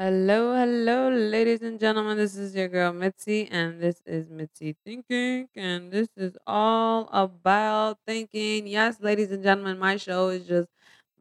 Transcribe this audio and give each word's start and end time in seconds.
Hello, 0.00 0.54
hello, 0.54 1.10
ladies 1.10 1.60
and 1.60 1.80
gentlemen. 1.80 2.16
This 2.16 2.36
is 2.36 2.54
your 2.54 2.68
girl 2.68 2.92
Mitzi, 2.92 3.48
and 3.50 3.80
this 3.80 4.00
is 4.06 4.30
Mitzi 4.30 4.76
Thinking, 4.84 5.48
and 5.56 5.90
this 5.90 6.06
is 6.16 6.38
all 6.46 7.08
about 7.10 7.98
thinking. 8.06 8.68
Yes, 8.68 9.00
ladies 9.00 9.32
and 9.32 9.42
gentlemen, 9.42 9.76
my 9.76 9.96
show 9.96 10.28
is 10.28 10.46
just 10.46 10.68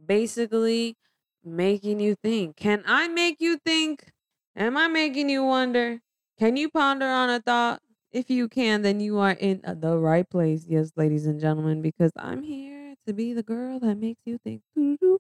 basically 0.05 0.95
making 1.44 2.00
you 2.00 2.13
think. 2.22 2.55
Can 2.55 2.84
I 2.86 3.08
make 3.08 3.38
you 3.40 3.58
think? 3.58 4.12
Am 4.55 4.78
I 4.78 4.88
making 4.88 5.28
you 5.28 5.44
wonder? 5.44 6.02
Can 6.38 6.55
you 6.55 6.70
ponder 6.70 7.08
on 7.08 7.31
a 7.31 7.39
thought? 7.39 7.81
If 8.12 8.30
you 8.30 8.48
can, 8.48 8.84
then 8.84 9.00
you 9.00 9.17
are 9.17 9.31
in 9.31 9.62
the 9.66 9.98
right 9.98 10.30
place. 10.30 10.67
Yes, 10.70 10.91
ladies 10.95 11.25
and 11.25 11.39
gentlemen, 11.41 11.81
because 11.81 12.12
I'm 12.16 12.44
here 12.44 12.94
to 13.08 13.14
be 13.14 13.34
the 13.34 13.41
girl 13.41 13.80
that 13.80 13.95
makes 13.95 14.22
you 14.25 14.38
think. 14.38 14.62
Doo-doo-doo. 14.75 15.17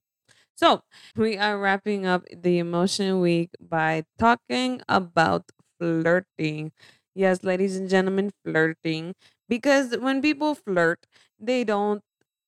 So, 0.57 0.81
we 1.15 1.37
are 1.37 1.57
wrapping 1.59 2.05
up 2.05 2.25
the 2.35 2.57
emotion 2.59 3.19
week 3.21 3.51
by 3.61 4.03
talking 4.17 4.81
about 4.89 5.51
flirting. 5.79 6.71
Yes, 7.15 7.43
ladies 7.43 7.77
and 7.77 7.89
gentlemen, 7.89 8.31
flirting. 8.43 9.13
Because 9.47 9.95
when 9.97 10.21
people 10.21 10.55
flirt, 10.55 11.05
they 11.39 11.63
don't 11.63 12.01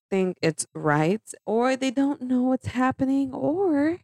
think 0.09 0.37
it's 0.41 0.65
right, 0.75 1.21
or 1.45 1.75
they 1.77 1.91
don't 1.91 2.21
know 2.23 2.43
what's 2.43 2.67
happening, 2.67 3.33
or 3.33 3.99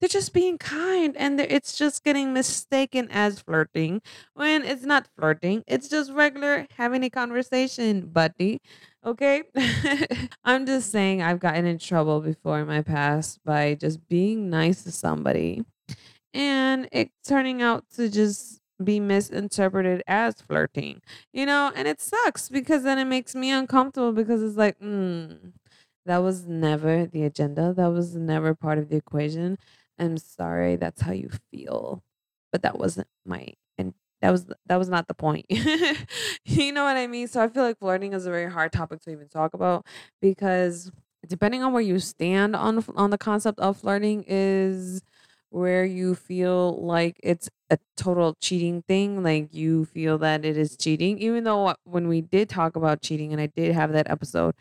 they're 0.00 0.08
just 0.08 0.32
being 0.32 0.58
kind 0.58 1.16
and 1.16 1.40
it's 1.40 1.76
just 1.76 2.04
getting 2.04 2.32
mistaken 2.32 3.08
as 3.10 3.40
flirting 3.40 4.02
when 4.34 4.62
it's 4.62 4.84
not 4.84 5.08
flirting. 5.16 5.64
It's 5.66 5.88
just 5.88 6.12
regular 6.12 6.66
having 6.76 7.02
a 7.04 7.10
conversation, 7.10 8.06
buddy. 8.06 8.60
Okay? 9.04 9.44
I'm 10.44 10.66
just 10.66 10.90
saying 10.90 11.22
I've 11.22 11.40
gotten 11.40 11.66
in 11.66 11.78
trouble 11.78 12.20
before 12.20 12.60
in 12.60 12.66
my 12.66 12.82
past 12.82 13.38
by 13.44 13.74
just 13.74 14.08
being 14.08 14.50
nice 14.50 14.82
to 14.84 14.92
somebody 14.92 15.64
and 16.34 16.88
it 16.90 17.10
turning 17.26 17.62
out 17.62 17.84
to 17.94 18.08
just 18.08 18.60
be 18.82 18.98
misinterpreted 18.98 20.02
as 20.06 20.40
flirting, 20.40 21.00
you 21.32 21.46
know, 21.46 21.70
and 21.76 21.86
it 21.86 22.00
sucks 22.00 22.48
because 22.48 22.82
then 22.82 22.98
it 22.98 23.04
makes 23.04 23.34
me 23.34 23.50
uncomfortable 23.50 24.12
because 24.12 24.42
it's 24.42 24.56
like, 24.56 24.78
mm, 24.80 25.52
that 26.06 26.18
was 26.18 26.46
never 26.46 27.06
the 27.06 27.22
agenda. 27.22 27.72
That 27.72 27.92
was 27.92 28.16
never 28.16 28.54
part 28.54 28.78
of 28.78 28.88
the 28.88 28.96
equation. 28.96 29.58
I'm 29.98 30.18
sorry, 30.18 30.76
that's 30.76 31.00
how 31.02 31.12
you 31.12 31.30
feel, 31.52 32.02
but 32.52 32.62
that 32.62 32.78
wasn't 32.78 33.08
my 33.24 33.54
and 33.78 33.94
that 34.22 34.30
was 34.30 34.46
that 34.66 34.76
was 34.76 34.88
not 34.88 35.08
the 35.08 35.14
point. 35.14 35.46
you 36.44 36.72
know 36.72 36.84
what 36.84 36.96
I 36.96 37.06
mean? 37.06 37.28
So 37.28 37.42
I 37.42 37.48
feel 37.48 37.62
like 37.62 37.78
flirting 37.78 38.12
is 38.12 38.26
a 38.26 38.30
very 38.30 38.50
hard 38.50 38.72
topic 38.72 39.00
to 39.02 39.10
even 39.10 39.28
talk 39.28 39.54
about 39.54 39.86
because 40.20 40.90
depending 41.28 41.62
on 41.62 41.72
where 41.72 41.82
you 41.82 41.98
stand 41.98 42.56
on 42.56 42.84
on 42.96 43.10
the 43.10 43.18
concept 43.18 43.58
of 43.60 43.76
flirting 43.78 44.24
is 44.26 45.02
where 45.50 45.84
you 45.84 46.14
feel 46.16 46.84
like 46.84 47.16
it's 47.22 47.48
a 47.70 47.78
total 47.96 48.34
cheating 48.40 48.82
thing 48.88 49.22
like 49.22 49.54
you 49.54 49.84
feel 49.84 50.18
that 50.18 50.44
it 50.44 50.56
is 50.56 50.76
cheating 50.76 51.18
even 51.18 51.44
though 51.44 51.68
uh, 51.68 51.74
when 51.84 52.08
we 52.08 52.20
did 52.20 52.48
talk 52.48 52.74
about 52.76 53.00
cheating 53.00 53.32
and 53.32 53.40
I 53.40 53.46
did 53.46 53.72
have 53.72 53.92
that 53.92 54.10
episode 54.10 54.54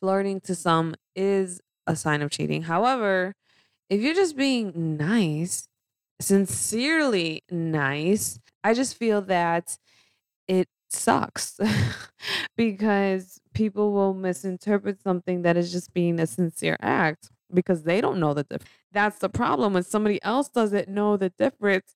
flirting 0.00 0.40
to 0.42 0.54
some 0.54 0.94
is 1.14 1.60
a 1.86 1.94
sign 1.96 2.22
of 2.22 2.30
cheating 2.30 2.62
however 2.62 3.34
if 3.90 4.00
you're 4.00 4.14
just 4.14 4.36
being 4.36 4.96
nice 4.96 5.68
sincerely 6.20 7.42
nice 7.50 8.38
I 8.64 8.74
just 8.74 8.96
feel 8.96 9.22
that 9.22 9.78
it 10.48 10.68
sucks 10.90 11.58
because 12.56 13.40
people 13.54 13.92
will 13.92 14.14
misinterpret 14.14 15.02
something 15.02 15.42
that 15.42 15.56
is 15.56 15.72
just 15.72 15.92
being 15.94 16.20
a 16.20 16.26
sincere 16.26 16.76
act 16.80 17.30
because 17.52 17.84
they 17.84 18.00
don't 18.00 18.20
know 18.20 18.34
the 18.34 18.44
difference. 18.44 18.70
That's 18.92 19.18
the 19.18 19.28
problem 19.28 19.74
when 19.74 19.82
somebody 19.84 20.22
else 20.22 20.48
doesn't 20.48 20.88
know 20.88 21.16
the 21.16 21.30
difference 21.30 21.94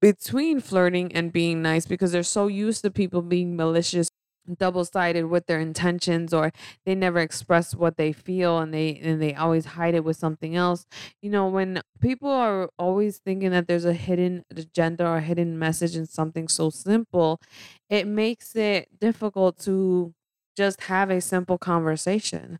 between 0.00 0.60
flirting 0.60 1.12
and 1.14 1.32
being 1.32 1.62
nice 1.62 1.86
because 1.86 2.12
they're 2.12 2.22
so 2.22 2.46
used 2.46 2.82
to 2.82 2.90
people 2.90 3.22
being 3.22 3.56
malicious 3.56 4.10
double-sided 4.58 5.26
with 5.26 5.46
their 5.46 5.60
intentions 5.60 6.32
or 6.34 6.52
they 6.84 6.94
never 6.94 7.18
express 7.18 7.74
what 7.74 7.96
they 7.96 8.12
feel 8.12 8.58
and 8.58 8.74
they 8.74 8.96
and 8.96 9.20
they 9.20 9.34
always 9.34 9.64
hide 9.64 9.94
it 9.94 10.04
with 10.04 10.16
something 10.16 10.56
else 10.56 10.86
you 11.22 11.30
know 11.30 11.46
when 11.46 11.80
people 12.00 12.30
are 12.30 12.68
always 12.78 13.18
thinking 13.18 13.50
that 13.50 13.68
there's 13.68 13.84
a 13.84 13.92
hidden 13.92 14.44
agenda 14.56 15.06
or 15.06 15.20
hidden 15.20 15.58
message 15.58 15.96
in 15.96 16.06
something 16.06 16.48
so 16.48 16.70
simple 16.70 17.40
it 17.88 18.06
makes 18.06 18.56
it 18.56 18.88
difficult 18.98 19.58
to 19.58 20.14
just 20.56 20.82
have 20.82 21.10
a 21.10 21.20
simple 21.20 21.58
conversation 21.58 22.58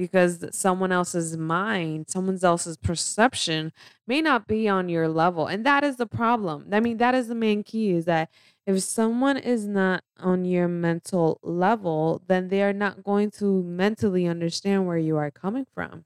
because 0.00 0.44
someone 0.52 0.92
else's 0.92 1.36
mind, 1.36 2.06
someone 2.08 2.38
else's 2.42 2.78
perception 2.78 3.72
may 4.06 4.22
not 4.22 4.46
be 4.46 4.68
on 4.68 4.88
your 4.88 5.08
level. 5.08 5.46
And 5.46 5.66
that 5.66 5.84
is 5.84 5.96
the 5.96 6.06
problem. 6.06 6.68
I 6.72 6.80
mean, 6.80 6.96
that 6.96 7.14
is 7.14 7.28
the 7.28 7.34
main 7.34 7.62
key 7.62 7.90
is 7.90 8.06
that 8.06 8.30
if 8.70 8.82
someone 8.82 9.36
is 9.36 9.66
not 9.66 10.04
on 10.18 10.44
your 10.44 10.68
mental 10.68 11.38
level, 11.42 12.22
then 12.26 12.48
they 12.48 12.62
are 12.62 12.72
not 12.72 13.02
going 13.04 13.30
to 13.32 13.62
mentally 13.62 14.26
understand 14.26 14.86
where 14.86 14.98
you 14.98 15.16
are 15.16 15.30
coming 15.30 15.66
from. 15.74 16.04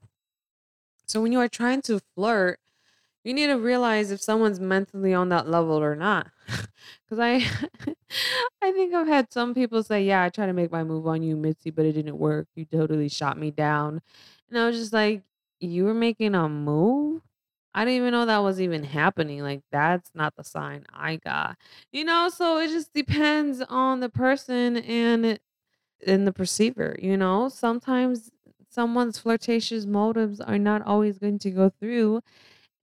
So 1.05 1.21
when 1.21 1.31
you 1.31 1.39
are 1.39 1.47
trying 1.47 1.81
to 1.83 1.99
flirt, 2.15 2.59
you 3.23 3.33
need 3.33 3.47
to 3.47 3.55
realize 3.55 4.11
if 4.11 4.21
someone's 4.21 4.59
mentally 4.59 5.13
on 5.13 5.29
that 5.29 5.49
level 5.49 5.77
or 5.83 5.95
not. 5.95 6.31
Because 7.05 7.19
I, 7.19 7.35
I 8.61 8.71
think 8.71 8.93
I've 8.93 9.07
had 9.07 9.31
some 9.31 9.53
people 9.53 9.83
say, 9.83 10.05
"Yeah, 10.05 10.23
I 10.23 10.29
tried 10.29 10.47
to 10.47 10.53
make 10.53 10.71
my 10.71 10.83
move 10.83 11.07
on 11.07 11.23
you, 11.23 11.35
Mitzi, 11.35 11.71
but 11.71 11.85
it 11.85 11.93
didn't 11.93 12.17
work. 12.17 12.47
You 12.55 12.65
totally 12.65 13.09
shot 13.09 13.37
me 13.37 13.51
down." 13.51 14.01
And 14.49 14.59
I 14.59 14.67
was 14.67 14.77
just 14.77 14.93
like, 14.93 15.23
"You 15.59 15.85
were 15.85 15.93
making 15.93 16.35
a 16.35 16.49
move? 16.49 17.21
I 17.75 17.85
didn't 17.85 17.97
even 17.97 18.13
know 18.13 18.25
that 18.27 18.39
was 18.39 18.61
even 18.61 18.83
happening. 18.85 19.41
Like 19.43 19.61
that's 19.71 20.11
not 20.15 20.35
the 20.37 20.45
sign 20.45 20.85
I 20.93 21.17
got." 21.17 21.57
You 21.93 22.05
know, 22.05 22.29
so 22.29 22.59
it 22.59 22.69
just 22.69 22.93
depends 22.93 23.61
on 23.63 24.01
the 24.01 24.09
person 24.09 24.77
and 24.79 25.39
and 26.05 26.27
the 26.27 26.33
perceiver. 26.33 26.97
You 27.01 27.17
know, 27.17 27.49
sometimes 27.49 28.31
someone's 28.69 29.19
flirtatious 29.19 29.85
motives 29.85 30.41
are 30.41 30.59
not 30.59 30.83
always 30.83 31.17
going 31.19 31.39
to 31.39 31.51
go 31.51 31.69
through 31.69 32.21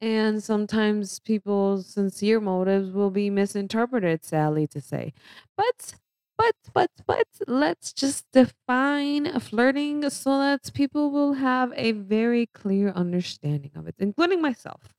and 0.00 0.42
sometimes 0.42 1.20
people's 1.20 1.86
sincere 1.86 2.40
motives 2.40 2.90
will 2.92 3.10
be 3.10 3.30
misinterpreted, 3.30 4.24
sadly 4.24 4.66
to 4.68 4.80
say. 4.80 5.12
But, 5.56 5.94
but, 6.42 6.56
but, 6.74 6.90
but, 7.06 7.28
let's 7.46 7.92
just 7.92 8.26
define 8.32 9.38
flirting 9.38 10.08
so 10.10 10.38
that 10.38 10.72
people 10.74 11.10
will 11.10 11.34
have 11.34 11.72
a 11.76 11.92
very 11.92 12.46
clear 12.46 12.90
understanding 12.90 13.70
of 13.76 13.86
it, 13.86 13.94
including 13.98 14.42
myself. 14.42 14.94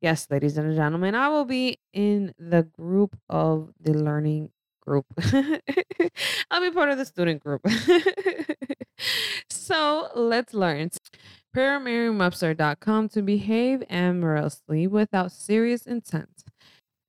Yes, 0.00 0.26
ladies 0.30 0.56
and 0.56 0.74
gentlemen, 0.74 1.14
I 1.14 1.28
will 1.28 1.44
be 1.44 1.78
in 1.92 2.32
the 2.38 2.62
group 2.62 3.16
of 3.28 3.72
the 3.80 3.92
learning 3.92 4.50
group. 4.80 5.06
I'll 6.50 6.60
be 6.60 6.70
part 6.70 6.90
of 6.90 6.98
the 6.98 7.04
student 7.04 7.42
group. 7.42 7.66
so 9.50 10.08
let's 10.14 10.54
learn. 10.54 10.90
Per 11.52 11.80
Merriam-Webster.com, 11.80 13.08
to 13.10 13.22
behave 13.22 13.82
amorously 13.90 14.86
without 14.86 15.32
serious 15.32 15.86
intent 15.86 16.44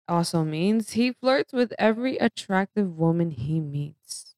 also 0.07 0.43
means 0.43 0.91
he 0.91 1.11
flirts 1.11 1.53
with 1.53 1.73
every 1.77 2.17
attractive 2.17 2.97
woman 2.97 3.31
he 3.31 3.59
meets. 3.59 4.35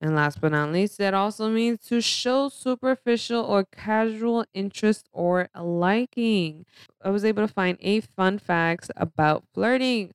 And 0.00 0.14
last 0.14 0.40
but 0.40 0.52
not 0.52 0.72
least, 0.72 0.98
that 0.98 1.14
also 1.14 1.48
means 1.48 1.80
to 1.86 2.00
show 2.00 2.48
superficial 2.50 3.42
or 3.42 3.64
casual 3.64 4.44
interest 4.52 5.08
or 5.12 5.48
liking. 5.58 6.66
I 7.02 7.10
was 7.10 7.24
able 7.24 7.46
to 7.46 7.52
find 7.52 7.78
eight 7.80 8.04
fun 8.04 8.38
facts 8.38 8.90
about 8.96 9.44
flirting 9.54 10.12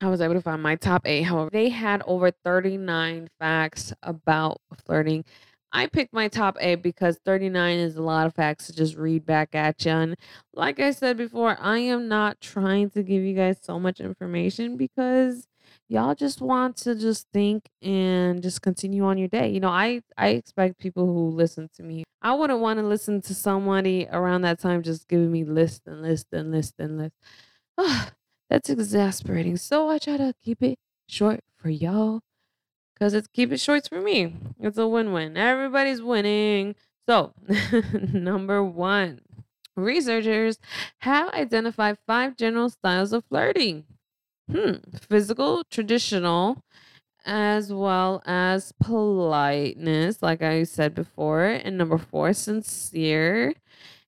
I 0.00 0.08
was 0.08 0.20
able 0.20 0.34
to 0.34 0.40
find 0.40 0.60
my 0.60 0.74
top 0.74 1.06
eight. 1.06 1.22
However, 1.22 1.50
they 1.52 1.68
had 1.68 2.02
over 2.06 2.32
39 2.32 3.28
facts 3.38 3.92
about 4.02 4.60
flirting. 4.84 5.24
I 5.72 5.86
picked 5.86 6.12
my 6.12 6.28
top 6.28 6.56
eight 6.60 6.82
because 6.82 7.18
39 7.24 7.78
is 7.78 7.96
a 7.96 8.02
lot 8.02 8.26
of 8.26 8.34
facts 8.34 8.66
to 8.66 8.74
just 8.74 8.96
read 8.96 9.24
back 9.24 9.54
at 9.54 9.84
you. 9.84 9.92
And 9.92 10.16
like 10.52 10.78
I 10.78 10.90
said 10.90 11.16
before, 11.16 11.56
I 11.58 11.78
am 11.78 12.08
not 12.08 12.40
trying 12.40 12.90
to 12.90 13.02
give 13.02 13.22
you 13.22 13.34
guys 13.34 13.58
so 13.62 13.80
much 13.80 13.98
information 13.98 14.76
because 14.76 15.46
y'all 15.88 16.14
just 16.14 16.42
want 16.42 16.76
to 16.78 16.94
just 16.94 17.26
think 17.32 17.70
and 17.80 18.42
just 18.42 18.60
continue 18.60 19.04
on 19.04 19.16
your 19.16 19.28
day. 19.28 19.48
You 19.48 19.60
know, 19.60 19.70
I 19.70 20.02
I 20.18 20.28
expect 20.28 20.78
people 20.78 21.06
who 21.06 21.30
listen 21.30 21.70
to 21.76 21.82
me. 21.82 22.04
I 22.20 22.34
wouldn't 22.34 22.60
want 22.60 22.78
to 22.78 22.86
listen 22.86 23.22
to 23.22 23.34
somebody 23.34 24.06
around 24.10 24.42
that 24.42 24.60
time 24.60 24.82
just 24.82 25.08
giving 25.08 25.32
me 25.32 25.44
list 25.44 25.82
and 25.86 26.02
list 26.02 26.26
and 26.32 26.52
list 26.52 26.74
and 26.78 26.98
list. 26.98 27.14
That's 28.50 28.68
exasperating. 28.68 29.56
So 29.56 29.88
I 29.88 29.96
try 29.98 30.18
to 30.18 30.34
keep 30.44 30.62
it 30.62 30.78
short 31.08 31.40
for 31.56 31.70
y'all 31.70 32.20
because 32.94 33.14
it's 33.14 33.28
keep 33.28 33.52
it 33.52 33.60
short 33.60 33.88
for 33.88 34.00
me. 34.00 34.34
It's 34.60 34.78
a 34.78 34.86
win-win. 34.86 35.36
Everybody's 35.36 36.02
winning. 36.02 36.74
So, 37.08 37.32
number 38.12 38.62
one, 38.62 39.20
researchers 39.76 40.58
have 40.98 41.30
identified 41.30 41.98
five 42.06 42.36
general 42.36 42.70
styles 42.70 43.12
of 43.12 43.24
flirting. 43.24 43.84
Hmm, 44.50 44.74
physical, 45.08 45.64
traditional, 45.64 46.62
as 47.24 47.72
well 47.72 48.22
as 48.26 48.72
politeness, 48.80 50.22
like 50.22 50.42
I 50.42 50.64
said 50.64 50.94
before. 50.94 51.44
And 51.44 51.78
number 51.78 51.98
four, 51.98 52.32
sincere. 52.32 53.54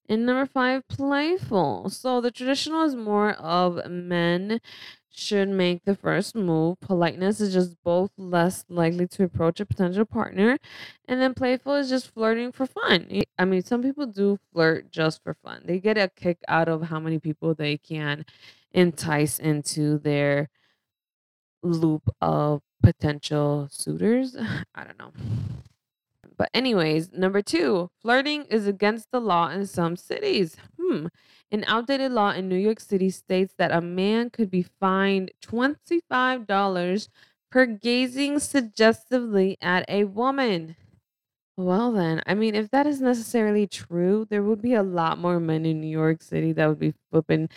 And 0.09 0.27
number 0.27 0.47
five, 0.47 0.87
playful. 0.89 1.89
So 1.89 2.21
the 2.21 2.31
traditional 2.31 2.83
is 2.83 2.95
more 2.95 3.33
of 3.33 3.89
men 3.91 4.61
should 5.17 5.49
make 5.49 5.85
the 5.85 5.95
first 5.95 6.35
move. 6.35 6.81
Politeness 6.81 7.41
is 7.41 7.55
just 7.55 7.77
both 7.85 8.11
less 8.19 8.65
likely 8.69 9.07
to 9.07 9.25
approach 9.25 9.61
a 9.61 9.67
potential 9.67 10.05
partner. 10.05 10.59
And 11.07 11.21
then 11.21 11.35
playful 11.35 11.75
is 11.75 11.89
just 11.89 12.13
flirting 12.13 12.51
for 12.51 12.67
fun. 12.67 13.23
I 13.39 13.45
mean, 13.45 13.63
some 13.63 13.83
people 13.83 14.07
do 14.07 14.39
flirt 14.53 14.91
just 14.91 15.23
for 15.23 15.35
fun. 15.35 15.63
They 15.65 15.79
get 15.79 15.97
a 15.97 16.09
kick 16.09 16.39
out 16.49 16.69
of 16.69 16.83
how 16.83 16.99
many 16.99 17.19
people 17.19 17.55
they 17.55 17.77
can 17.79 18.27
entice 18.73 19.39
into 19.39 19.99
their 19.99 20.49
loop 21.63 22.03
of 22.21 22.63
potential 22.83 23.69
suitors. 23.71 24.37
I 24.75 24.85
don't 24.85 24.99
know. 24.99 25.13
But 26.37 26.51
anyways, 26.53 27.13
number 27.13 27.43
two, 27.43 27.91
flirting 28.03 28.45
is 28.47 28.67
against 28.67 29.13
the 29.13 29.21
law 29.21 29.51
in 29.51 29.67
some 29.67 29.97
cities. 29.97 30.57
Hmm. 30.85 31.07
An 31.51 31.65
outdated 31.67 32.13
law 32.13 32.31
in 32.33 32.49
New 32.49 32.57
York 32.57 32.81
City 32.81 33.11
states 33.11 33.55
that 33.59 33.71
a 33.73 33.81
man 33.81 34.31
could 34.31 34.51
be 34.51 34.63
fined 34.63 35.31
$25 35.41 37.09
per 37.51 37.67
gazing 37.67 38.39
suggestively 38.41 39.57
at 39.61 39.85
a 39.89 40.05
woman. 40.05 40.77
Well 41.57 41.93
then, 41.93 42.23
I 42.27 42.35
mean, 42.35 42.55
if 42.57 42.71
that 42.71 42.87
is 42.87 43.01
necessarily 43.01 43.67
true, 43.69 44.27
there 44.29 44.43
would 44.43 44.61
be 44.63 44.75
a 44.75 44.83
lot 44.83 45.19
more 45.19 45.39
men 45.41 45.65
in 45.67 45.81
New 45.81 45.89
York 45.89 46.23
City 46.23 46.53
that 46.53 46.67
would 46.69 46.81
be 46.81 46.95
flipping 47.11 47.49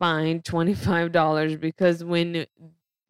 fined 0.00 0.44
$25 0.44 1.56
because 1.56 2.04
when 2.04 2.46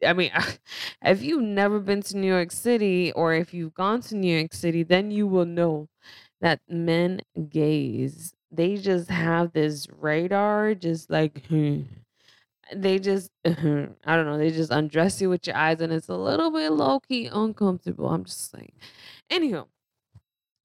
I 0.05 0.13
mean, 0.13 0.31
if 1.03 1.21
you've 1.23 1.43
never 1.43 1.79
been 1.79 2.01
to 2.03 2.17
New 2.17 2.27
York 2.27 2.51
City 2.51 3.11
or 3.13 3.33
if 3.33 3.53
you've 3.53 3.73
gone 3.73 4.01
to 4.03 4.15
New 4.15 4.37
York 4.39 4.53
City, 4.53 4.83
then 4.83 5.11
you 5.11 5.27
will 5.27 5.45
know 5.45 5.89
that 6.41 6.61
men 6.69 7.21
gaze. 7.49 8.33
They 8.51 8.77
just 8.77 9.09
have 9.09 9.53
this 9.53 9.87
radar, 9.99 10.75
just 10.75 11.09
like 11.09 11.45
hmm. 11.47 11.81
they 12.73 12.99
just 12.99 13.31
I 13.45 13.51
don't 13.51 14.25
know, 14.25 14.37
they 14.37 14.51
just 14.51 14.71
undress 14.71 15.21
you 15.21 15.29
with 15.29 15.47
your 15.47 15.55
eyes, 15.55 15.81
and 15.81 15.93
it's 15.93 16.09
a 16.09 16.15
little 16.15 16.51
bit 16.51 16.71
low 16.71 16.99
key 16.99 17.27
uncomfortable. 17.27 18.09
I'm 18.09 18.25
just 18.25 18.51
saying. 18.51 18.73
Anywho, 19.31 19.67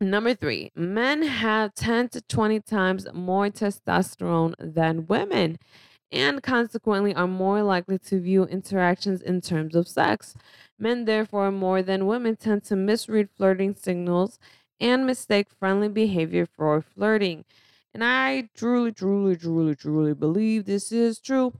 number 0.00 0.34
three, 0.34 0.70
men 0.74 1.22
have 1.22 1.74
10 1.74 2.08
to 2.10 2.22
20 2.22 2.60
times 2.60 3.06
more 3.12 3.48
testosterone 3.48 4.54
than 4.58 5.06
women 5.06 5.58
and 6.14 6.42
consequently 6.42 7.14
are 7.14 7.26
more 7.26 7.62
likely 7.62 7.98
to 7.98 8.20
view 8.20 8.44
interactions 8.44 9.20
in 9.20 9.40
terms 9.40 9.74
of 9.74 9.88
sex. 9.88 10.34
Men, 10.78 11.04
therefore, 11.04 11.50
more 11.50 11.82
than 11.82 12.06
women, 12.06 12.36
tend 12.36 12.64
to 12.64 12.76
misread 12.76 13.28
flirting 13.36 13.74
signals 13.74 14.38
and 14.80 15.06
mistake 15.06 15.48
friendly 15.58 15.88
behavior 15.88 16.46
for 16.46 16.80
flirting. 16.80 17.44
And 17.94 18.02
I 18.04 18.50
truly, 18.56 18.92
truly, 18.92 19.36
truly, 19.36 19.76
truly 19.76 20.14
believe 20.14 20.64
this 20.64 20.90
is 20.90 21.20
true 21.20 21.52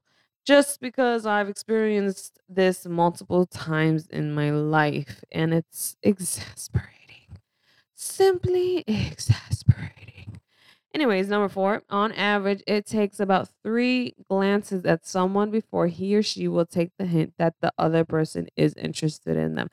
just 0.45 0.81
because 0.81 1.25
I've 1.25 1.49
experienced 1.49 2.41
this 2.49 2.85
multiple 2.87 3.47
times 3.47 4.07
in 4.09 4.35
my 4.35 4.51
life 4.51 5.23
and 5.33 5.55
it's 5.55 5.97
exasperating. 6.03 6.91
Simply 7.95 8.85
exasperating. 8.87 10.41
Anyways, 10.93 11.29
number 11.29 11.49
four, 11.49 11.83
on 11.91 12.13
average, 12.13 12.63
it 12.67 12.87
takes 12.87 13.19
about 13.21 13.49
three 13.63 14.15
glances 14.29 14.85
at 14.85 15.07
someone 15.07 15.51
before 15.51 15.87
he 15.89 16.15
or 16.15 16.23
she 16.23 16.47
will 16.47 16.67
take 16.67 16.91
the 16.99 17.07
hint 17.07 17.35
that 17.39 17.55
the 17.61 17.73
other 17.79 18.05
person 18.05 18.49
is 18.57 18.75
interested 18.75 19.37
in 19.37 19.55
them. 19.55 19.69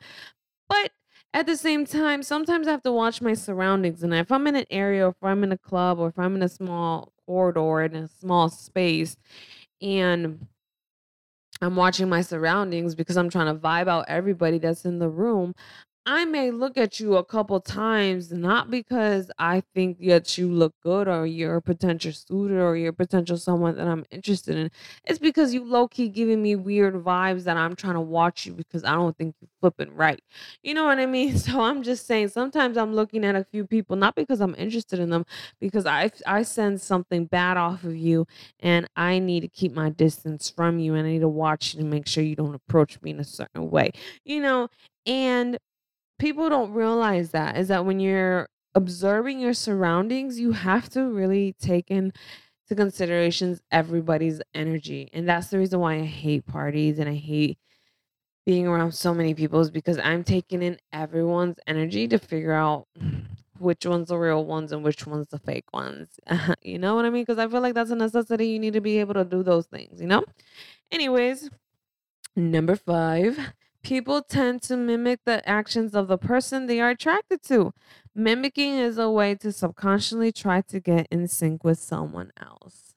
But 0.68 0.92
at 1.34 1.46
the 1.46 1.56
same 1.56 1.86
time, 1.86 2.22
sometimes 2.22 2.68
I 2.68 2.72
have 2.72 2.82
to 2.82 2.92
watch 2.92 3.22
my 3.22 3.34
surroundings. 3.34 4.02
And 4.02 4.14
if 4.14 4.30
I'm 4.30 4.46
in 4.46 4.56
an 4.56 4.66
area, 4.70 5.06
or 5.06 5.10
if 5.10 5.22
I'm 5.22 5.44
in 5.44 5.52
a 5.52 5.58
club, 5.58 5.98
or 5.98 6.08
if 6.08 6.18
I'm 6.18 6.34
in 6.36 6.42
a 6.42 6.48
small 6.48 7.12
corridor 7.26 7.82
in 7.82 7.94
a 7.96 8.08
small 8.08 8.48
space, 8.48 9.16
and 9.80 10.46
I'm 11.60 11.76
watching 11.76 12.08
my 12.08 12.22
surroundings 12.22 12.94
because 12.94 13.16
I'm 13.16 13.30
trying 13.30 13.54
to 13.54 13.60
vibe 13.60 13.88
out 13.88 14.06
everybody 14.08 14.58
that's 14.58 14.84
in 14.84 14.98
the 14.98 15.08
room. 15.08 15.54
I 16.04 16.24
may 16.24 16.50
look 16.50 16.76
at 16.76 16.98
you 16.98 17.14
a 17.14 17.24
couple 17.24 17.60
times, 17.60 18.32
not 18.32 18.72
because 18.72 19.30
I 19.38 19.62
think 19.72 20.00
that 20.00 20.36
you 20.36 20.50
look 20.50 20.74
good 20.82 21.06
or 21.06 21.26
you're 21.26 21.54
a 21.54 21.62
potential 21.62 22.10
suitor 22.12 22.60
or 22.66 22.76
you're 22.76 22.90
a 22.90 22.92
potential 22.92 23.36
someone 23.36 23.76
that 23.76 23.86
I'm 23.86 24.04
interested 24.10 24.56
in. 24.56 24.68
It's 25.04 25.20
because 25.20 25.54
you 25.54 25.64
low 25.64 25.86
key 25.86 26.08
giving 26.08 26.42
me 26.42 26.56
weird 26.56 26.94
vibes 26.94 27.44
that 27.44 27.56
I'm 27.56 27.76
trying 27.76 27.94
to 27.94 28.00
watch 28.00 28.46
you 28.46 28.52
because 28.52 28.82
I 28.82 28.94
don't 28.94 29.16
think 29.16 29.36
you're 29.40 29.48
flipping 29.60 29.94
right. 29.94 30.20
You 30.64 30.74
know 30.74 30.84
what 30.86 30.98
I 30.98 31.06
mean? 31.06 31.38
So 31.42 31.60
I'm 31.60 31.82
just 31.84 32.06
saying 32.06 32.28
sometimes 32.28 32.76
I'm 32.76 32.94
looking 32.94 33.24
at 33.24 33.36
a 33.36 33.44
few 33.44 33.64
people 33.66 33.94
not 33.96 34.14
because 34.16 34.40
I'm 34.40 34.54
interested 34.56 34.98
in 34.98 35.10
them, 35.10 35.24
because 35.60 35.86
I 35.86 36.10
I 36.26 36.42
sense 36.42 36.82
something 36.84 37.26
bad 37.26 37.56
off 37.56 37.84
of 37.84 37.94
you 37.96 38.26
and 38.60 38.88
I 38.96 39.18
need 39.20 39.40
to 39.40 39.48
keep 39.48 39.72
my 39.72 39.90
distance 39.90 40.50
from 40.50 40.78
you 40.80 40.94
and 40.94 41.06
I 41.06 41.10
need 41.12 41.20
to 41.20 41.28
watch 41.28 41.74
you 41.74 41.80
to 41.80 41.86
make 41.86 42.06
sure 42.08 42.24
you 42.24 42.36
don't 42.36 42.54
approach 42.54 43.00
me 43.02 43.10
in 43.12 43.20
a 43.20 43.24
certain 43.24 43.70
way. 43.70 43.92
You 44.24 44.40
know, 44.40 44.68
and 45.06 45.58
people 46.22 46.48
don't 46.48 46.72
realize 46.72 47.32
that 47.32 47.56
is 47.56 47.66
that 47.66 47.84
when 47.84 47.98
you're 47.98 48.48
observing 48.76 49.40
your 49.40 49.52
surroundings, 49.52 50.38
you 50.38 50.52
have 50.52 50.88
to 50.88 51.02
really 51.08 51.52
take 51.60 51.90
into 51.90 52.12
considerations 52.76 53.60
everybody's 53.72 54.40
energy. 54.54 55.10
And 55.12 55.28
that's 55.28 55.48
the 55.48 55.58
reason 55.58 55.80
why 55.80 55.96
I 55.96 56.04
hate 56.04 56.46
parties 56.46 57.00
and 57.00 57.10
I 57.10 57.16
hate 57.16 57.58
being 58.46 58.68
around 58.68 58.92
so 58.92 59.12
many 59.12 59.34
people 59.34 59.60
is 59.60 59.72
because 59.72 59.98
I'm 59.98 60.22
taking 60.22 60.62
in 60.62 60.78
everyone's 60.92 61.58
energy 61.66 62.06
to 62.06 62.18
figure 62.18 62.52
out 62.52 62.86
which 63.58 63.84
one's 63.84 64.08
the 64.08 64.16
real 64.16 64.44
ones 64.44 64.70
and 64.70 64.84
which 64.84 65.04
one's 65.04 65.28
the 65.28 65.40
fake 65.40 65.72
ones. 65.72 66.08
you 66.62 66.78
know 66.78 66.94
what 66.94 67.04
I 67.04 67.10
mean? 67.10 67.22
Because 67.22 67.38
I 67.38 67.48
feel 67.48 67.60
like 67.60 67.74
that's 67.74 67.90
a 67.90 67.96
necessity. 67.96 68.46
You 68.46 68.60
need 68.60 68.74
to 68.74 68.80
be 68.80 69.00
able 69.00 69.14
to 69.14 69.24
do 69.24 69.42
those 69.42 69.66
things, 69.66 70.00
you 70.00 70.06
know? 70.06 70.24
Anyways, 70.92 71.50
Number 72.34 72.76
five, 72.76 73.38
people 73.82 74.22
tend 74.22 74.62
to 74.62 74.76
mimic 74.76 75.20
the 75.24 75.46
actions 75.48 75.94
of 75.94 76.08
the 76.08 76.18
person 76.18 76.66
they 76.66 76.80
are 76.80 76.90
attracted 76.90 77.42
to. 77.44 77.72
Mimicking 78.14 78.74
is 78.74 78.98
a 78.98 79.10
way 79.10 79.34
to 79.36 79.52
subconsciously 79.52 80.32
try 80.32 80.60
to 80.62 80.80
get 80.80 81.08
in 81.10 81.28
sync 81.28 81.64
with 81.64 81.78
someone 81.78 82.30
else. 82.40 82.94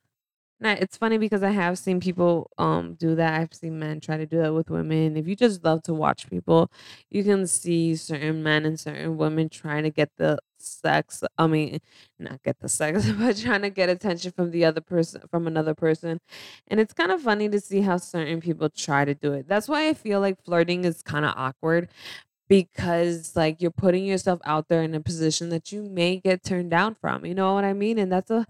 Now, 0.59 0.71
it's 0.71 0.97
funny 0.97 1.17
because 1.17 1.43
I 1.43 1.51
have 1.51 1.77
seen 1.77 1.99
people 1.99 2.49
um 2.57 2.95
do 2.95 3.15
that. 3.15 3.41
I've 3.41 3.53
seen 3.53 3.77
men 3.77 3.99
try 3.99 4.17
to 4.17 4.25
do 4.25 4.37
that 4.41 4.53
with 4.53 4.69
women. 4.69 5.17
If 5.17 5.27
you 5.27 5.35
just 5.35 5.63
love 5.63 5.83
to 5.83 5.93
watch 5.93 6.29
people, 6.29 6.71
you 7.09 7.23
can 7.23 7.45
see 7.47 7.95
certain 7.95 8.41
men 8.41 8.65
and 8.65 8.79
certain 8.79 9.17
women 9.17 9.49
trying 9.49 9.83
to 9.83 9.89
get 9.89 10.11
the 10.17 10.39
sex. 10.65 11.23
I 11.37 11.47
mean, 11.47 11.79
not 12.19 12.43
get 12.43 12.59
the 12.59 12.69
sex, 12.69 13.09
but 13.17 13.37
trying 13.37 13.61
to 13.61 13.69
get 13.69 13.89
attention 13.89 14.31
from 14.31 14.51
the 14.51 14.65
other 14.65 14.81
person, 14.81 15.21
from 15.29 15.47
another 15.47 15.73
person. 15.73 16.19
And 16.67 16.79
it's 16.79 16.93
kind 16.93 17.11
of 17.11 17.21
funny 17.21 17.49
to 17.49 17.59
see 17.59 17.81
how 17.81 17.97
certain 17.97 18.41
people 18.41 18.69
try 18.69 19.05
to 19.05 19.13
do 19.13 19.33
it. 19.33 19.47
That's 19.47 19.67
why 19.67 19.89
I 19.89 19.93
feel 19.93 20.19
like 20.19 20.43
flirting 20.43 20.85
is 20.85 21.01
kind 21.01 21.25
of 21.25 21.33
awkward 21.37 21.89
because 22.47 23.35
like 23.35 23.61
you're 23.61 23.71
putting 23.71 24.05
yourself 24.05 24.39
out 24.45 24.67
there 24.67 24.83
in 24.83 24.93
a 24.95 24.99
position 24.99 25.49
that 25.49 25.71
you 25.71 25.83
may 25.83 26.17
get 26.17 26.43
turned 26.43 26.71
down 26.71 26.95
from. 26.95 27.25
You 27.25 27.33
know 27.33 27.53
what 27.53 27.65
I 27.65 27.73
mean? 27.73 27.97
And 27.99 28.11
that's 28.11 28.31
a 28.31 28.45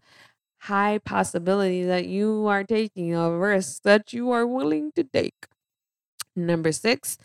high 0.59 0.99
possibility 0.99 1.83
that 1.83 2.07
you 2.07 2.47
are 2.47 2.63
taking 2.63 3.15
a 3.15 3.31
risk 3.31 3.83
that 3.83 4.13
you 4.13 4.31
are 4.31 4.47
willing 4.47 4.91
to 4.93 5.03
take. 5.03 5.47
Number 6.35 6.71
six, 6.71 7.17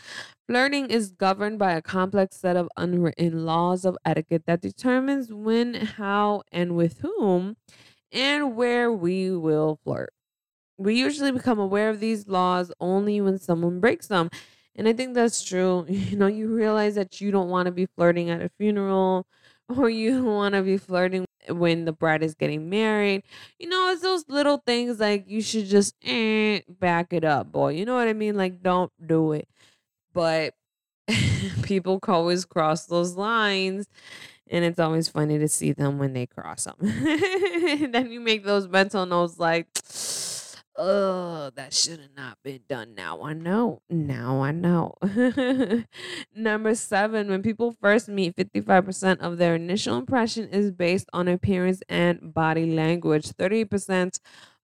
flirting 0.48 0.88
is 0.90 1.10
governed 1.10 1.58
by 1.58 1.72
a 1.72 1.82
complex 1.82 2.36
set 2.36 2.56
of 2.56 2.68
unwritten 2.76 3.44
laws 3.44 3.84
of 3.84 3.98
etiquette 4.04 4.44
that 4.46 4.60
determines 4.60 5.32
when, 5.32 5.74
how, 5.74 6.42
and 6.52 6.76
with 6.76 7.00
whom 7.00 7.56
and 8.12 8.56
where 8.56 8.92
we 8.92 9.30
will 9.36 9.80
flirt. 9.84 10.12
We 10.78 10.98
usually 10.98 11.32
become 11.32 11.58
aware 11.58 11.90
of 11.90 12.00
these 12.00 12.28
laws 12.28 12.72
only 12.80 13.20
when 13.20 13.38
someone 13.38 13.80
breaks 13.80 14.06
them. 14.08 14.30
And 14.76 14.88
I 14.88 14.92
think 14.92 15.14
that's 15.14 15.42
true. 15.44 15.86
You 15.88 16.16
know, 16.16 16.26
you 16.26 16.48
realize 16.54 16.94
that 16.96 17.20
you 17.20 17.30
don't 17.30 17.50
want 17.50 17.66
to 17.66 17.72
be 17.72 17.86
flirting 17.86 18.30
at 18.30 18.42
a 18.42 18.50
funeral 18.58 19.26
or 19.68 19.90
you 19.90 20.12
don't 20.12 20.24
want 20.26 20.54
to 20.54 20.62
be 20.62 20.78
flirting 20.78 21.24
when 21.48 21.84
the 21.84 21.92
bride 21.92 22.22
is 22.22 22.34
getting 22.34 22.68
married. 22.68 23.22
You 23.58 23.68
know, 23.68 23.90
it's 23.90 24.02
those 24.02 24.24
little 24.28 24.58
things 24.58 25.00
like 25.00 25.24
you 25.28 25.40
should 25.40 25.66
just 25.66 25.94
eh, 26.04 26.60
back 26.68 27.12
it 27.12 27.24
up, 27.24 27.50
boy. 27.52 27.74
You 27.74 27.84
know 27.84 27.94
what 27.94 28.08
I 28.08 28.12
mean? 28.12 28.36
Like, 28.36 28.62
don't 28.62 28.92
do 29.04 29.32
it. 29.32 29.48
But 30.12 30.54
people 31.62 31.98
always 32.06 32.44
cross 32.44 32.86
those 32.86 33.14
lines. 33.14 33.86
And 34.52 34.64
it's 34.64 34.80
always 34.80 35.06
funny 35.06 35.38
to 35.38 35.46
see 35.46 35.72
them 35.72 35.98
when 35.98 36.12
they 36.12 36.26
cross 36.26 36.64
them. 36.64 36.74
then 37.92 38.10
you 38.10 38.18
make 38.20 38.44
those 38.44 38.66
mental 38.66 39.06
notes 39.06 39.38
like, 39.38 39.68
Oh, 40.76 41.50
that 41.56 41.74
should 41.74 42.00
have 42.00 42.16
not 42.16 42.38
been 42.42 42.60
done. 42.68 42.94
Now 42.94 43.22
I 43.22 43.32
know. 43.32 43.82
Now 43.90 44.42
I 44.42 44.52
know. 44.52 44.94
Number 46.34 46.74
seven, 46.74 47.28
when 47.28 47.42
people 47.42 47.74
first 47.80 48.08
meet, 48.08 48.36
55% 48.36 49.18
of 49.18 49.36
their 49.38 49.54
initial 49.56 49.98
impression 49.98 50.48
is 50.48 50.70
based 50.70 51.08
on 51.12 51.28
appearance 51.28 51.82
and 51.88 52.32
body 52.32 52.66
language, 52.66 53.30
30% 53.30 54.20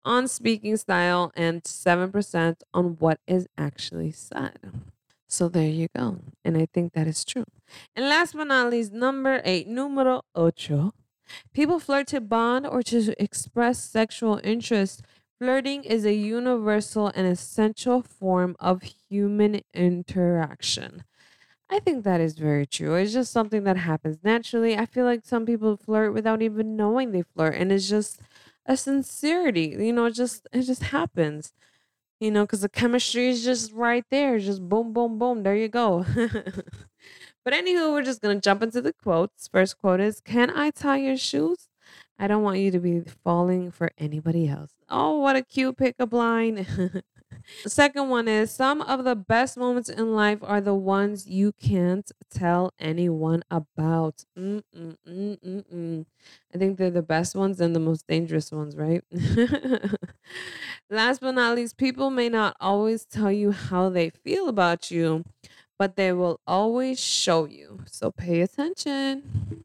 on 0.04 0.28
speaking 0.28 0.76
style, 0.76 1.32
and 1.34 1.62
7% 1.62 2.56
on 2.75 2.84
what 2.99 3.18
is 3.26 3.49
actually 3.56 4.12
said. 4.12 4.58
So 5.26 5.49
there 5.49 5.68
you 5.68 5.88
go. 5.96 6.20
And 6.44 6.56
I 6.56 6.68
think 6.73 6.92
that 6.92 7.08
is 7.08 7.25
true. 7.25 7.44
And 7.96 8.08
last 8.08 8.37
but 8.37 8.44
not 8.44 8.70
least, 8.70 8.92
number 8.92 9.40
eight, 9.44 9.66
numero 9.66 10.23
ocho. 10.34 10.92
People 11.52 11.78
flirt 11.80 12.08
to 12.08 12.20
bond 12.20 12.66
or 12.66 12.82
to 12.84 13.20
express 13.20 13.82
sexual 13.82 14.40
interest. 14.44 15.02
Flirting 15.44 15.84
is 15.84 16.06
a 16.06 16.14
universal 16.14 17.08
and 17.08 17.26
essential 17.26 18.00
form 18.00 18.56
of 18.58 18.82
human 19.10 19.60
interaction. 19.74 21.04
I 21.70 21.80
think 21.80 22.04
that 22.04 22.20
is 22.20 22.34
very 22.38 22.66
true. 22.66 22.94
It's 22.96 23.12
just 23.12 23.32
something 23.32 23.64
that 23.64 23.76
happens 23.78 24.18
naturally. 24.24 24.76
I 24.78 24.86
feel 24.86 25.04
like 25.06 25.26
some 25.26 25.46
people 25.46 25.76
flirt 25.76 26.14
without 26.14 26.42
even 26.42 26.76
knowing 26.76 27.12
they 27.12 27.22
flirt, 27.22 27.56
and 27.56 27.72
it's 27.72 27.88
just 27.88 28.20
a 28.66 28.76
sincerity. 28.76 29.76
You 29.78 29.92
know, 29.92 30.06
it 30.06 30.12
just 30.14 30.48
it 30.52 30.62
just 30.62 30.84
happens. 30.84 31.52
You 32.20 32.30
know, 32.32 32.44
because 32.44 32.62
the 32.62 32.68
chemistry 32.70 33.28
is 33.28 33.44
just 33.44 33.72
right 33.72 34.04
there. 34.10 34.38
Just 34.38 34.68
boom, 34.68 34.92
boom, 34.94 35.18
boom. 35.18 35.42
There 35.44 35.56
you 35.56 35.68
go. 35.68 36.04
but 37.44 37.54
anywho, 37.54 37.92
we're 37.92 38.02
just 38.02 38.20
gonna 38.22 38.40
jump 38.40 38.62
into 38.62 38.80
the 38.82 38.92
quotes. 38.92 39.48
First 39.48 39.78
quote 39.78 40.00
is 40.00 40.20
Can 40.20 40.50
I 40.50 40.70
tie 40.70 40.98
your 40.98 41.16
shoes? 41.16 41.68
I 42.18 42.26
don't 42.26 42.42
want 42.42 42.59
you 42.59 42.71
to 42.71 42.78
be 42.80 43.00
falling 43.25 43.71
for 43.71 43.90
anybody 43.99 44.49
else. 44.49 44.73
Oh, 44.88 45.18
what 45.21 45.37
a 45.37 45.42
cute 45.42 45.76
pickup 45.76 46.12
line. 46.12 46.66
The 47.62 47.71
second 47.71 48.09
one 48.09 48.28
is 48.28 48.50
some 48.50 48.80
of 48.83 49.04
the 49.04 49.14
best 49.16 49.56
moments 49.56 49.88
in 49.88 50.14
life 50.14 50.38
are 50.42 50.61
the 50.61 50.75
ones 50.75 51.26
you 51.26 51.52
can't 51.52 52.11
tell 52.30 52.73
anyone 52.78 53.42
about. 53.50 54.25
Mm-mm-mm-mm-mm. 54.38 56.06
I 56.54 56.59
think 56.59 56.78
they're 56.78 56.90
the 56.90 57.02
best 57.02 57.35
ones 57.35 57.61
and 57.61 57.75
the 57.75 57.80
most 57.80 58.06
dangerous 58.06 58.50
ones, 58.52 58.76
right? 58.76 59.02
Last 60.90 61.21
but 61.21 61.33
not 61.33 61.56
least, 61.56 61.76
people 61.76 62.11
may 62.11 62.28
not 62.28 62.56
always 62.61 63.04
tell 63.04 63.33
you 63.33 63.50
how 63.52 63.88
they 63.88 64.11
feel 64.11 64.49
about 64.49 64.90
you, 64.90 65.25
but 65.78 65.97
they 65.97 66.12
will 66.12 66.40
always 66.47 67.00
show 67.00 67.44
you. 67.47 67.80
So 67.87 68.11
pay 68.11 68.40
attention. 68.40 69.64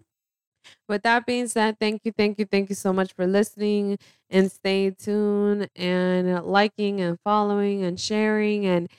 With 0.90 1.04
that 1.04 1.26
being 1.26 1.48
said, 1.48 1.80
thank 1.80 2.02
you, 2.04 2.12
thank 2.12 2.40
you, 2.40 2.46
thank 2.46 2.70
you 2.70 2.76
so 2.76 2.92
much 2.92 3.14
for 3.14 3.28
listening 3.28 4.00
and 4.30 4.52
stay 4.52 4.90
tuned 4.90 5.70
and 5.76 6.44
liking 6.44 7.00
and 7.00 7.20
following 7.24 7.84
and 7.84 8.00
sharing 8.00 8.66
and 8.66 8.90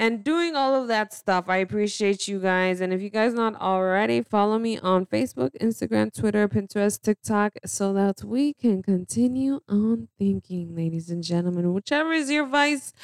and 0.00 0.24
doing 0.24 0.56
all 0.56 0.74
of 0.74 0.88
that 0.88 1.12
stuff. 1.12 1.44
I 1.48 1.58
appreciate 1.58 2.26
you 2.26 2.40
guys. 2.40 2.80
And 2.80 2.90
if 2.90 3.02
you 3.02 3.10
guys 3.10 3.34
not 3.34 3.54
already, 3.60 4.22
follow 4.22 4.58
me 4.58 4.78
on 4.78 5.04
Facebook, 5.04 5.50
Instagram, 5.60 6.10
Twitter, 6.10 6.48
Pinterest, 6.48 6.98
TikTok, 7.02 7.58
so 7.66 7.92
that 7.92 8.24
we 8.24 8.54
can 8.54 8.82
continue 8.82 9.60
on 9.68 10.08
thinking, 10.18 10.74
ladies 10.74 11.10
and 11.10 11.22
gentlemen. 11.22 11.74
Whichever 11.74 12.12
is 12.14 12.30
your 12.30 12.46
vice, 12.46 12.94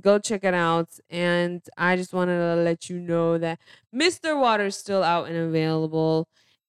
go 0.00 0.18
check 0.18 0.44
it 0.44 0.54
out. 0.54 0.88
And 1.10 1.62
I 1.76 1.94
just 1.94 2.14
wanted 2.14 2.38
to 2.38 2.62
let 2.62 2.88
you 2.88 3.00
know 3.00 3.36
that 3.36 3.60
Mr. 3.94 4.40
Water 4.40 4.64
is 4.64 4.76
still 4.76 5.02
out 5.02 5.28
and 5.28 5.36
available. 5.36 6.26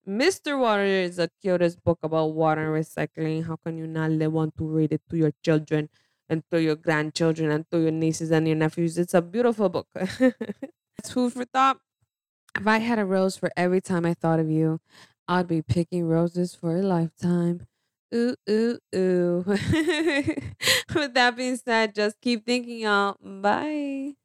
Mr. 0.08 0.58
Water 0.58 0.84
is 0.86 1.18
the 1.18 1.30
cutest 1.42 1.84
book 1.84 2.00
about 2.02 2.34
water 2.34 2.72
recycling. 2.72 3.46
How 3.46 3.58
can 3.58 3.78
you 3.78 3.88
not 3.88 4.12
want 4.32 4.58
to 4.58 4.66
read 4.66 4.94
it 4.94 5.02
to 5.10 5.18
your 5.18 5.32
children 5.44 5.90
and 6.30 6.44
to 6.52 6.62
your 6.62 6.76
grandchildren 6.76 7.52
and 7.52 7.66
to 7.72 7.80
your 7.80 7.92
nieces 7.92 8.32
and 8.32 8.48
your 8.48 8.56
nephews? 8.56 8.98
It's 8.98 9.14
a 9.14 9.22
beautiful 9.22 9.70
book. 9.70 9.88
it's 9.96 11.12
food 11.12 11.34
for 11.34 11.46
thought. 11.46 11.80
If 12.56 12.68
I 12.68 12.80
had 12.80 13.00
a 13.00 13.06
rose 13.06 13.38
for 13.38 13.52
every 13.58 13.82
time 13.82 14.06
I 14.06 14.14
thought 14.14 14.40
of 14.40 14.50
you, 14.50 14.80
I'd 15.28 15.48
be 15.48 15.62
picking 15.62 16.06
roses 16.08 16.56
for 16.56 16.76
a 16.78 16.82
lifetime. 16.82 17.68
Ooh, 18.16 18.36
ooh, 18.50 18.80
ooh. 18.96 19.44
With 20.96 21.14
that 21.14 21.34
being 21.36 21.58
said, 21.58 21.94
just 21.94 22.22
keep 22.22 22.46
thinking, 22.46 22.80
y'all. 22.80 23.18
Bye. 23.22 24.16